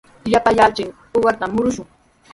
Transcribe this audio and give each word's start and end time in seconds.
Llapallanchik 0.31 0.89
uqata 1.17 1.45
murumushun. 1.53 1.87